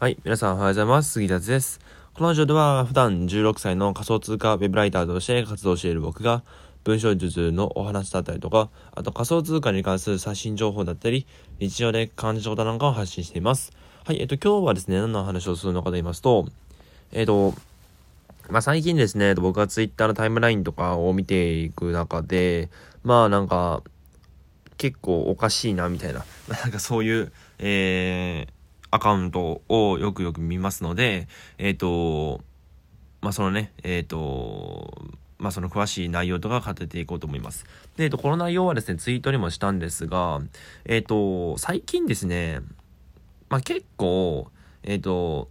[0.00, 1.14] はい、皆さんおはようございます。
[1.14, 1.80] 杉田です。
[2.14, 6.44] このラジオでは普段16歳の仮想通貨ウェブライターとして活動している僕が
[6.84, 11.26] 文章術のお話だったりとか、あと仮想通貨に関する最新情報だったり、
[11.58, 13.72] 日常で感じたことなんかを発信しています。
[14.04, 16.46] はい、えっと今日はですね、何の話をするのかと言いますと、
[17.10, 17.54] えっと、
[18.50, 22.70] まあ、最近ですね、僕が Twitter のタイムラインとかを見ていく中で、
[23.02, 23.82] まあなんか、
[24.76, 26.24] 結構おかしいなみたいな、
[26.62, 28.57] なんかそういう、えー、
[28.90, 31.28] アカウントをよくよく見ますので、
[31.58, 32.40] えっ、ー、と、
[33.20, 35.02] まあ、そのね、えっ、ー、と、
[35.38, 37.64] まあ、その詳しい内容とか語っていこうと思います。
[37.96, 40.40] で、えっ、と、この内容はですね、ツイートにもしたんですが、
[40.84, 42.60] えっ、と、最近ですね、
[43.48, 44.48] まあ、結構、
[44.82, 45.48] えっ、と、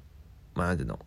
[0.56, 1.00] まあ、なんていうの、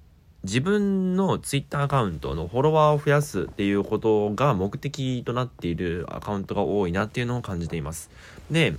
[0.43, 8.11] 自分のツイッターアカウントのフォロワーを増やすっていうことが目的となっているアカウントが多いなっていうのを感じています。
[8.51, 8.75] で、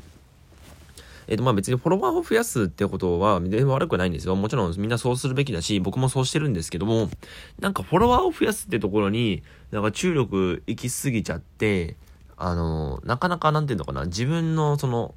[1.28, 4.36] えっ、ー、と、まあ別にフォロワーを増やすってことは全然悪くないんですよ。
[4.36, 7.10] もちろんみんなそうするべきだし、僕もそうしてるんですけども、
[7.60, 11.96] なんかフォロワーを増やすってところに、なんか注力行き過ぎちゃって、
[12.38, 15.13] あの、なかなかなんていうのかな、自分のその、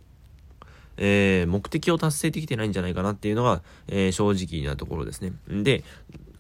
[0.97, 5.33] えー、目的を達成できてないんじゃないかなっていうのが、えー、正直なところですね。
[5.49, 5.85] で、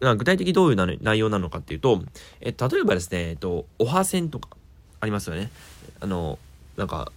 [0.00, 2.02] 具体的どういう内容なのかっていうと、
[2.40, 4.50] え例えばですね、えっと、おは線とか
[5.00, 5.50] ありますよね。
[6.00, 6.38] あの、
[6.76, 7.12] なんか、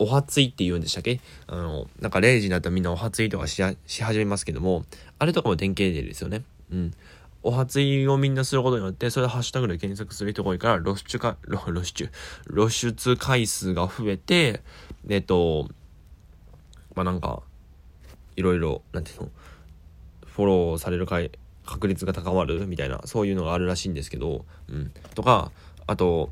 [0.00, 1.20] お初いって言うんでしたっけ？
[1.46, 4.86] あの、なんか0時になったらみんなお初いとかしし始めますけども、
[5.18, 6.42] あれとかも典型例ですよね。
[6.72, 6.94] うん。
[7.42, 12.10] お初いをみんなすることによって、それでハッシュタグで検索する人が多いから、露出か、 露出、
[12.50, 14.62] 露出回数が増えて、
[15.08, 15.68] えっと、
[16.94, 17.42] まあ、なんか、
[18.36, 19.30] いろいろ、なんていうの、
[20.26, 21.30] フォローされる回、
[21.66, 24.92] 確率が高まるみたいな、そういうのがあるらしいんですけど、うん。
[25.14, 25.52] とか、
[25.86, 26.30] あと、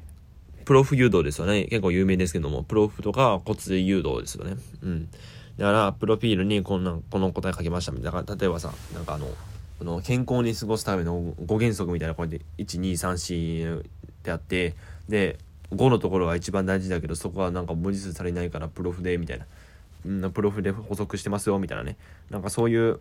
[0.68, 1.64] プロフ誘導ですよね。
[1.64, 4.58] 結構有名ですけども、プロフとか骨髄誘導ですよね。
[4.82, 5.08] うん。
[5.56, 8.22] だから、プロフィールにこんな、この答え書きましたみたいな。
[8.22, 9.28] 例えばさ、なんかあの、
[9.80, 13.82] あの健康に過ごすための5原則みたいな、こうやって1、2、3、4っ
[14.22, 14.74] てあって、
[15.08, 15.38] で、
[15.72, 19.46] 5のところが一番大事だけど、そこはなんか文字数足りないから、プロフで、みたいな。
[20.04, 21.96] うん、プロフで補足してますよ、みたいなね。
[22.28, 23.00] なんかそういう、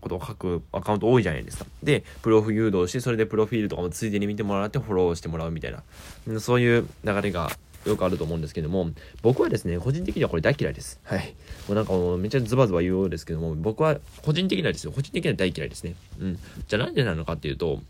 [0.00, 1.66] ことを書くアカウント多いじゃないですか。
[1.82, 7.50] で、プロフ誘導して、それでプロフィールとかもついでに見てもらってフォローしてもらうみたいな、そういう流れが
[7.84, 8.90] よくあると思うんですけども、
[9.22, 11.00] 僕はですね、個人的にはこれ大嫌いです。
[11.04, 11.34] はい。
[11.66, 14.92] もうなんかもうめっちゃズバズバ言うようですけども、僕は個人的にはですよ。
[14.92, 15.94] 個人的には大嫌いですね。
[16.20, 16.38] うん。
[16.66, 17.80] じゃあなんでなのかっていうと、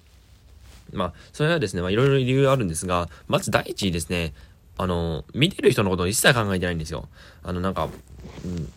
[0.92, 4.32] まあ、それはですね、まあいろいろ理由があるんですが、まず第一にですね、
[4.78, 7.08] あの、見てる人のことを一切考えてないんですよ。
[7.42, 7.88] あの、なんか、
[8.44, 8.72] うん、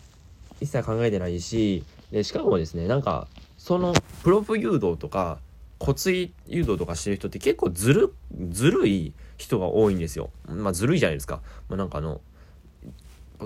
[0.60, 3.26] 一切考えてないし、で、しかもですね、なんか、
[3.58, 5.38] その、プロフ誘導とか、
[5.80, 8.14] 骨髄誘導とかしてる人って結構ずる、
[8.50, 10.30] ずるい人が多いんですよ。
[10.46, 11.40] まあ、ずるいじゃないですか。
[11.68, 12.20] まあ、なんかあの、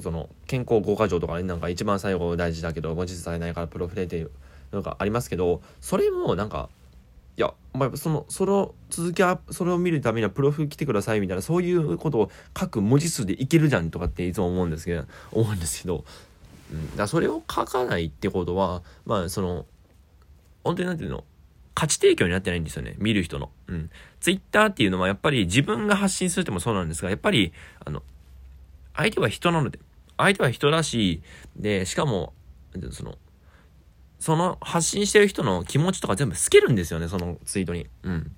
[0.03, 4.31] その、健康5か条とかね、なんか一番最後大事だけど、文字されないからプロフレっていう、
[4.73, 6.69] のがありますけど、それもなんか、
[7.37, 16.05] いや、まあ、その、その続きは、それを見るためにはプロフ来てくださいみたいな、そういうことを書く文字数でいけるじゃんとかっていつも思うんですけど、思うんですけど、
[16.71, 19.67] うん、だそれを書かないってことは、まあ、その、
[20.65, 21.25] 本当になんていうの、
[21.75, 22.95] 価値提供になってないんですよね。
[22.99, 23.51] 見る人の。
[23.67, 23.91] うん。
[24.21, 27.53] ツイッターっていうのはやっぱり自分が発信するってもそうなんですが、やっぱり、
[27.85, 28.03] あの、
[28.95, 29.79] 相手は人なので、
[30.17, 31.23] 相手は人だし、
[31.55, 32.33] で、しかも、
[32.91, 33.19] その、
[34.19, 37.87] その発信してる人の気持ちとか全部透けるんですよね、そのツイートに。
[38.03, 38.33] うん。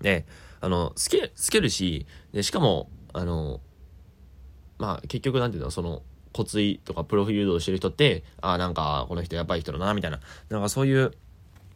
[0.00, 0.26] で、
[0.60, 3.60] あの、透け、透けるし、で、しかも、あの、
[4.78, 10.20] まあ、結局なんていうの、その、骨髄とかプロフィール誘導してる人って、ああ、なんか、この人やばい人だな、みたいな。
[10.48, 11.12] なんかそういう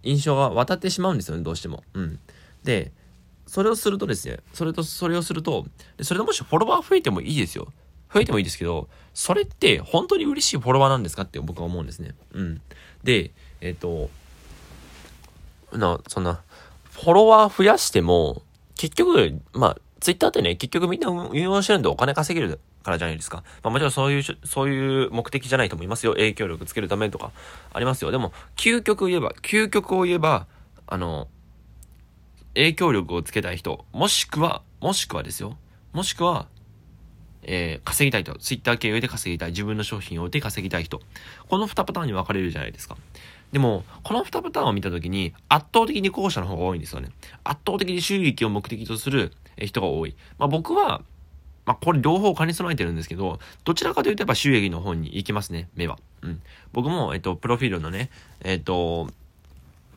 [0.03, 1.83] 印象が渡ってしまうんですよね、どうしても。
[1.95, 2.19] うん。
[2.65, 2.93] で、
[3.47, 5.67] それをするとですね、それと、それをすると、
[6.03, 7.73] それでもしフォロワー増えてもいいですよ。
[8.13, 12.15] 増えてもいいですけど、それって本当に嬉しいフォロワーなんですかって僕は思うんですね。
[12.33, 12.61] うん。
[13.03, 14.11] で、えっ、ー、と、
[15.77, 16.41] な、そんな、
[16.93, 18.43] フォロワー増やしても、
[18.77, 23.43] 結局、まあ、ツイッターってね、結局みんな運用してるんでお金稼げるからじゃないですか。
[23.63, 26.13] まあもちろんそういう、そういう目的じゃないと思いますよ。
[26.13, 27.33] 影響力つけるためとか、
[27.73, 28.11] ありますよ。
[28.11, 30.47] でも、究極言えば、究極を言えば、
[30.87, 31.29] あの、
[32.55, 35.57] 影響力をつけたい人、もしくは、もしくはですよ。
[35.93, 36.47] もしくは、
[37.43, 41.01] えー、稼ぎたい人、ツイッター経由で稼ぎたい、自分の商品を売って稼ぎたい人。
[41.49, 42.97] この2パターンに分かれるじゃないですか。
[43.53, 47.11] でも、この2パターンを見たときに、圧倒的に後者の方が多いんですよね。
[47.45, 50.15] 圧倒的に収益を目的とする人が多い。
[50.39, 51.03] まあ僕は、
[51.67, 55.99] まあ、これ両方兼ね備えてるんですけど、どちらかというとやっぱ収益の方に行きますね、目は。
[56.23, 56.41] うん。
[56.73, 58.11] 僕も、えっと、プロフィールのね、
[58.43, 59.09] えっと、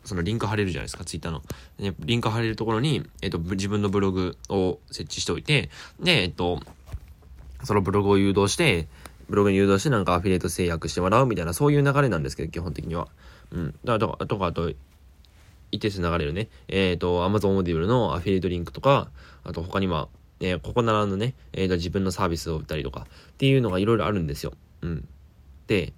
[0.04, 1.42] そのリンク貼れるじゃないですか、ツイッターの。
[2.00, 5.70] リンク貼れるところに、えっと、自分のブログを設置しておいて、
[6.00, 6.60] で、えっと、
[7.62, 8.88] そのブログを誘導して、
[9.28, 13.06] ブログに誘導してなんかアフィリエイト成約してもらうみたいな、そういう流れなんですけど、基本的には。
[13.52, 13.74] うん。
[13.84, 14.72] だから、とか、あと、
[15.72, 19.10] 一定数流れるね、えっ、ー、と、Amazon オーディブルのアフィリエイトリンクとか、
[19.44, 20.08] あと他には、
[20.40, 24.52] えー、ココナラのね、えー、と自分のサービスを売ったりとかっていうのがいろいろあるんですよ。
[24.82, 25.08] うん。
[25.66, 25.92] で、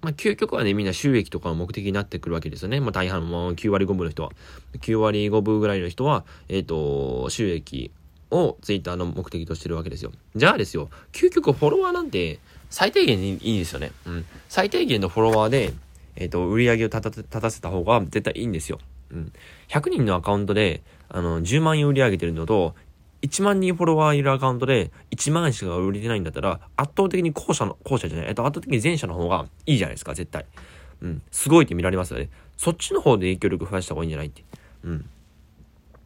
[0.00, 2.80] まあ、究極はね、みんな収益とかの目的になってくるわけですよね。
[2.80, 4.30] まあ、大半、もう9割5分の人は。
[4.80, 7.92] 9割5分ぐらいの人は、えっ、ー、と、収益
[8.32, 10.12] をツイッターの目的としてるわけですよ。
[10.34, 13.92] じゃあですよ、究極フォロワーなんて最低限にいいですよね。
[14.06, 14.24] うん。
[14.48, 15.72] 最低限のフォロワーで、
[16.16, 18.78] えっ、ー、と、売り上げを立た立たせた方が絶対いいんですよ。
[19.12, 19.32] うん。
[19.68, 22.74] 100人のアカウントで、あの、10万円売り上げてるのと、
[23.22, 30.44] 1万人フォロワーいるアカウントで1万円しか売れてないんだったら、圧倒的に後者の、後者じゃない、えっと、圧倒的に前者の方がいいじゃないですか、絶対。
[31.02, 31.22] うん。
[31.30, 32.30] すごいって見られますよね。
[32.56, 34.44] そっちの方で影響力増やした方がいいんじゃないって。
[34.84, 35.04] うん。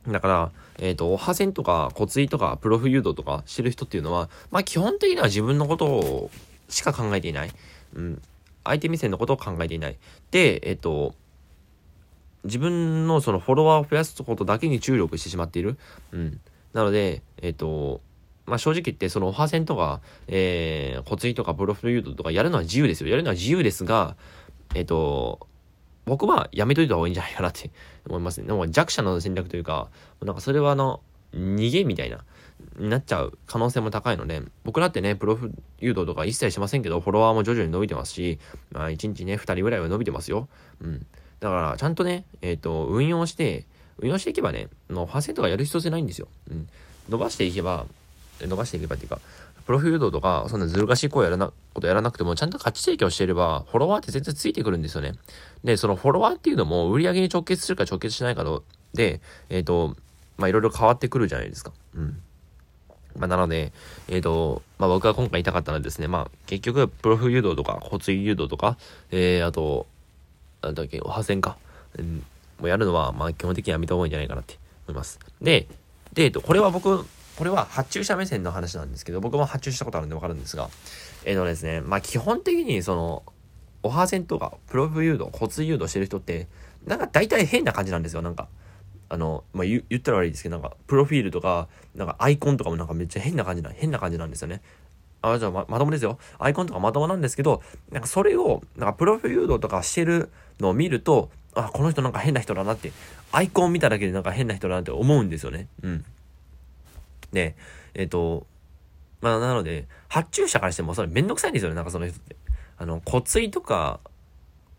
[0.08, 6.30] だから、えっ、ー、と、派線とか骨髄とかプロフ誘導とかしてる人っていうのは、まあ基本的には自分のことを
[6.68, 7.50] しか考えていない。
[7.94, 8.22] うん。
[8.64, 9.96] 相手目線のことを考えていない。
[10.30, 11.14] で、えっ、ー、と、
[12.46, 15.76] 自分のそのフォロワーを増やすことだけに注力してしまっている。
[16.12, 16.40] うん。
[16.72, 18.00] なので、えっ、ー、と、
[18.46, 23.10] まあ、正直言って、その、オファー戦とか、えー、骨髄とかプロフィールユートとかやるのは自由ですよ。
[23.10, 24.16] やるのは自由ですが、
[24.74, 25.46] えっ、ー、と、
[26.06, 27.70] 僕はやめといた方がいいんじゃないかなって
[28.06, 28.46] 思いますね。
[28.46, 29.88] でも弱者の戦略というか、
[30.22, 31.00] なんかそれはあの、
[31.34, 32.24] 逃げみたいな、
[32.78, 38.38] になっちゃう可能性も高いので、僕だってね、プロフ誘導とか一切しませんけど、フォロワーも徐々に伸びてますし、
[38.70, 40.48] まあ、1日ね、2人ぐらいは伸びてますよ。
[40.80, 41.06] うん。
[41.40, 43.64] だから、ちゃんとね、えっ、ー、と、運用して、
[43.98, 46.28] 運用していけばね、のファーセントがやる必要性ないんですよ。
[46.50, 46.68] うん。
[47.08, 47.86] 伸ばしていけば、
[48.40, 49.20] 伸ばしていけばっていうか、
[49.66, 55.14] プロフィールドとか、そんなずる賢いやらな、ことやらなくても、ちゃんと価値提供していれば、フォロワーって全然ついてくるんですよね。
[55.64, 58.62] で、そのフォロワーっていうのも、売り上げに直結するか直結しないかの、
[58.94, 59.96] で、えっ、ー、と、
[60.38, 61.72] まあ、いろいろ変わってくるじゃないですか。
[61.94, 62.20] うん。
[63.18, 63.72] まあ、なので、
[64.08, 68.76] えっ、ー、と、まあ、僕が今回言いたかったのはですね、まあ、結局、プロフ誘導とか、骨髄誘導とか、
[69.10, 69.86] えー、あと、
[70.66, 71.56] なんだっけ、破線か。
[71.98, 72.16] うん、
[72.58, 75.18] もうやるのは、まあ、基本的にやめた方がいいんじゃないかなって思います。
[75.40, 75.68] で、
[76.12, 77.04] で、これは僕、
[77.36, 80.70] これは発注者目線の話なんですけど、僕も発注したことあるんでわかるんですが、
[81.24, 83.22] えっ、とですね、まあ基本的にその、
[83.82, 86.48] オハーセンとか、プロフ誘導、骨誘導してる人って、
[86.86, 88.48] なんか大体変な感じなんですよ、なんか。
[89.08, 94.62] あの、まあ言ったら悪いですけど、なんか、プロフィールとか、なんかアイコンとかもなんかめっちゃ変な感じな、変な感じなんですよね。
[95.32, 96.18] あ、じゃあま、まともですよ。
[96.38, 100.30] アイコンとかまともなんですけど、なんかそれを、なんかプロフィール誘導とかしてる
[100.60, 102.92] のを見ると、あ、この人なんか変な人だなって、
[103.32, 105.68] アイコン見ただけでなんか変な人だなって思うんですよね。
[105.82, 106.04] うん。
[107.32, 107.56] で、
[107.94, 108.46] えっ、ー、と、
[109.20, 112.36] まあ、なので、発注者からしてもそれめんどくさいんですよね、なんかその人って。
[112.78, 114.00] あの、骨髄とか、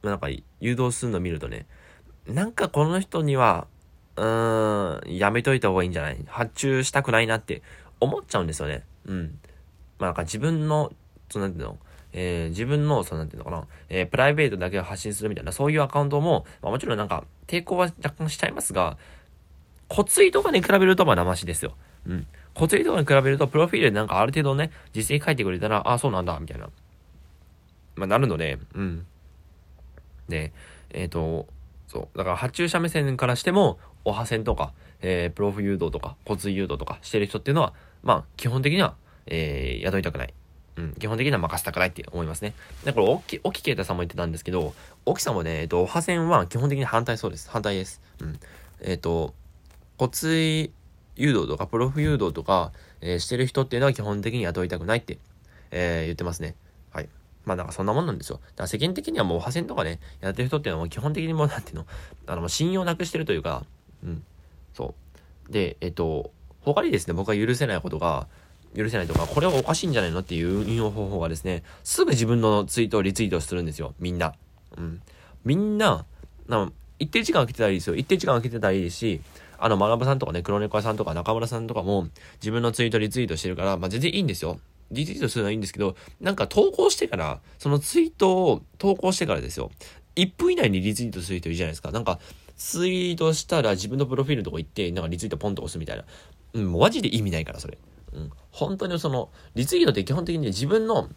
[0.03, 0.29] なんか
[0.59, 1.65] 誘導するの見るとね、
[2.27, 3.67] なんかこの人には、
[4.15, 6.23] うーん、やめといた方がいいんじゃない？
[6.27, 7.61] 発注したくないなって
[7.99, 8.83] 思っちゃうんですよね。
[9.05, 9.39] うん。
[9.99, 10.91] まあなんか自分の、
[11.29, 11.77] そのなんていうの？
[12.13, 18.97] えー、自分の、そのなんていうのかな、えー、プライベートだけを発信するみたいな、そういうアカウントも、まあ、もちろんなんか、抵抗は若干しちゃいますが、
[19.89, 21.75] 骨髄とかに比べるとまだマシですよ。
[22.07, 22.27] うん。
[22.55, 26.69] 骨髄とかに比べると、プロフィールでなんかある程度ね、実績書いてくれたら、ああ、そうなんだ、みたいな。
[27.95, 29.05] まあ、なるので、うん。
[30.29, 30.53] で、
[30.91, 31.47] えっ、ー、と、
[31.87, 32.17] そう。
[32.17, 34.71] だから発注者目線からしても、おは線とか、
[35.01, 38.95] えー、プロフ誘導とか、骨髄誘導とかしてる人っていうのは、まあ、基本的には、
[39.27, 40.33] えー、雇いたくない。
[40.77, 42.53] うん、基本的には任せたくないって思いますね。
[42.85, 44.75] で、これ、沖、き、沖啓太さんも言ってたんですけど、
[45.05, 47.49] 沖さんもね、えっと、お破線は基本的に反対そうです。
[47.49, 47.99] 反対です。
[48.21, 48.39] うん。
[48.81, 49.33] えっと、
[49.97, 50.71] 骨髄
[51.15, 55.17] 誘導とか、プロフ誘導とか、えー、してる人っていうのは基本的に雇いたくないって、
[55.71, 56.55] えー、言ってますね。
[56.91, 57.09] はい。
[57.45, 58.37] まあなんかそんなもんなんですよ。
[58.37, 61.87] だから世間的にはもうお破線とかね、やってる人っていうのはもう基本的にもうなんていうの、
[62.27, 63.65] あの、信用なくしてるというか、
[64.03, 64.23] うん。
[64.73, 64.93] そ
[65.49, 65.51] う。
[65.51, 66.31] で、えっと、
[66.61, 68.27] 他にですね、僕は許せないことが、
[68.77, 73.95] 許せないとか、これはおかしいんじゃないのっていう運用方法がですね、すぐ自分のツイートをリツイートするんですよ。
[73.99, 74.33] みんな。
[74.77, 75.01] うん。
[75.43, 76.05] みんな、
[76.47, 77.95] な一定時間空けてたらいいですよ。
[77.95, 79.21] 一定時間空けてたらいいですし、
[79.59, 84.59] あの、学さんとかね、黒猫さんとか中村さんとかも自分のツイートリツイートしてるから、まあ全然いいんですよ。
[84.91, 89.71] リツイートするのはいいんですけど、なんか投稿してから、そのツイートを投稿してからですよ。
[90.15, 91.91] 1分以内にリツイートする人いるじゃないですか。
[91.91, 92.19] なんか、
[92.55, 96.05] ツイートしたら自分のプロフィールのとこ行って、なんかリツイートポンと押すみたいな。
[96.53, 97.77] うん、マジで意味ないから、それ。
[98.17, 98.31] うん。
[98.51, 101.09] 本当にその、リツイートって基本的に自分の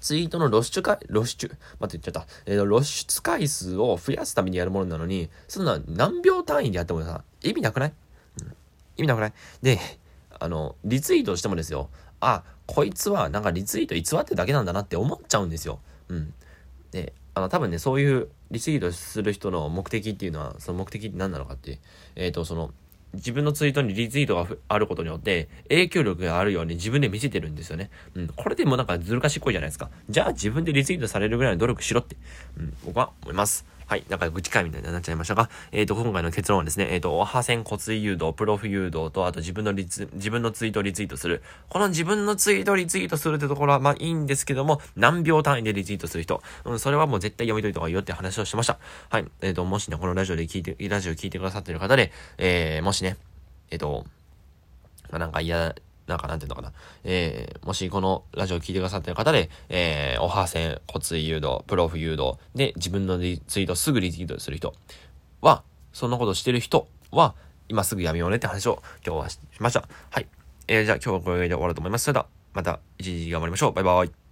[0.00, 1.48] ツイートの露出回、露出、
[1.80, 2.26] 待って言っちゃった。
[2.46, 7.92] えー、露出回数を増やすためにやるものなのに、そんな何秒単位でやってもさ、意味なくない、
[8.42, 8.48] うん、
[8.96, 9.32] 意味なくない？
[9.62, 9.78] で、
[10.38, 11.88] あの、リツイートしてもですよ、
[12.20, 15.80] あ、こいつはなんかリツイート偽ってだけなんだなって思っちゃうんですよ。
[16.08, 16.34] うん。
[16.90, 21.80] で、あの、多分ね、そういうリツイートする人の目的っていうのは、その目的って何なのかって、
[22.14, 22.72] えっ、ー、と、その、
[23.14, 27.90] 自分のツイートにリツイートがあることによって、影響力があるように自分で見せてるんですよね。
[28.14, 28.28] うん。
[28.28, 29.90] これでもなんかずる賢いじゃないですか。
[30.08, 32.16] じゃあ自分でリツイートされるぐらいの努力しろって、
[32.58, 33.66] うん、僕は思います。
[33.86, 34.04] はい。
[34.08, 41.42] なんか愚痴会みたいになっちゃいましたが、えっ、ー、と、今回の結論はですね、えっ、ー、と、破線骨髄誘導、プロフ誘導と、あと自分のリツ、自分のツイートをリツイートする。
[41.68, 46.42] この自分のツイートをリツイートするってところは、まあいいんですけども、何秒単位でリツイートする人。
[46.64, 48.78] うん、それはもう絶対読み解いた方がいいよって話をしました。
[49.10, 49.26] はい。
[49.42, 53.16] えっ、ー、と、もしね、このラジオで聞いて、ラジオ聞いてくださってる方で、えー、もしね、
[53.70, 54.06] えっ、と、
[55.10, 55.74] まあ、なんか嫌、
[56.06, 56.72] なんかなんていうのかな。
[57.04, 64.74] えー、もしこのラジオを聞いてくださってる方で、えー、オファー線、骨髄誘導、プロフ誘導で自分のリツイートすぐリツイートする人
[65.40, 67.34] は、そんなことしてる人は、
[67.68, 69.88] 今すぐやめようねって話を今日はしました。
[70.10, 70.26] はい。
[70.68, 72.04] えー、じゃあ今日はこれで終わろうと思います。
[72.04, 73.72] それでは、また一時頑張りましょう。
[73.72, 74.23] バイバイ。